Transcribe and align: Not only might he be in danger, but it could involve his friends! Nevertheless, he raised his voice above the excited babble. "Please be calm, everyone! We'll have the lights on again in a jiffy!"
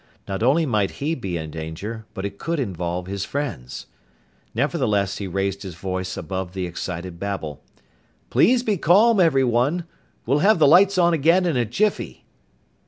Not 0.27 0.41
only 0.41 0.65
might 0.65 0.93
he 0.97 1.13
be 1.13 1.37
in 1.37 1.51
danger, 1.51 2.07
but 2.15 2.25
it 2.25 2.39
could 2.39 2.59
involve 2.59 3.05
his 3.05 3.23
friends! 3.23 3.85
Nevertheless, 4.55 5.19
he 5.19 5.27
raised 5.27 5.61
his 5.61 5.75
voice 5.75 6.17
above 6.17 6.53
the 6.53 6.65
excited 6.65 7.19
babble. 7.19 7.61
"Please 8.31 8.63
be 8.63 8.77
calm, 8.77 9.19
everyone! 9.19 9.85
We'll 10.25 10.39
have 10.39 10.57
the 10.57 10.65
lights 10.67 10.97
on 10.97 11.13
again 11.13 11.45
in 11.45 11.55
a 11.55 11.65
jiffy!" 11.65 12.25